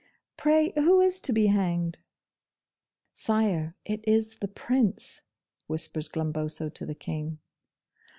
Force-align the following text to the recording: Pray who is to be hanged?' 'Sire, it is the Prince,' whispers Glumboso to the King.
Pray 0.35 0.71
who 0.75 0.99
is 0.99 1.21
to 1.21 1.31
be 1.31 1.45
hanged?' 1.45 1.99
'Sire, 3.13 3.75
it 3.85 4.03
is 4.07 4.37
the 4.37 4.47
Prince,' 4.47 5.21
whispers 5.67 6.09
Glumboso 6.09 6.69
to 6.73 6.87
the 6.87 6.95
King. 6.95 7.37